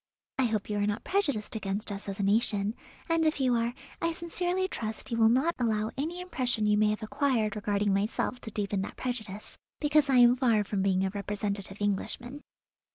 I 0.39 0.45
hope 0.45 0.67
you 0.67 0.79
are 0.79 0.87
not 0.87 1.03
prejudiced 1.03 1.55
against 1.55 1.91
us 1.91 2.09
as 2.09 2.19
a 2.19 2.23
nation; 2.23 2.73
and, 3.07 3.23
if 3.23 3.39
you 3.39 3.53
are, 3.53 3.75
I 4.01 4.13
sincerely 4.13 4.67
trust 4.67 5.11
you 5.11 5.17
will 5.17 5.29
not 5.29 5.53
allow 5.59 5.91
any 5.95 6.21
impression 6.21 6.65
you 6.65 6.75
may 6.75 6.89
have 6.89 7.03
acquired 7.03 7.55
regarding 7.55 7.93
myself 7.93 8.41
to 8.41 8.49
deepen 8.49 8.81
that 8.81 8.97
prejudice, 8.97 9.59
because 9.79 10.09
I 10.09 10.15
am 10.15 10.35
far 10.35 10.63
from 10.63 10.81
being 10.81 11.05
a 11.05 11.11
representative 11.11 11.77
Englishman." 11.79 12.41